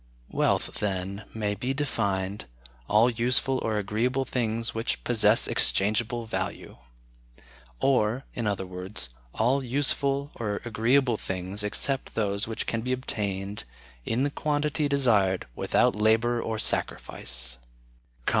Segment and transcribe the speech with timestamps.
[0.31, 2.45] Wealth, then, may be defined,
[2.87, 6.77] all useful or agreeable things which possess exchangeable value;
[7.79, 13.63] or, in other words, all useful or agreeable things except those which can be obtained,
[14.03, 17.57] in the quantity desired, without labor or sacrifice.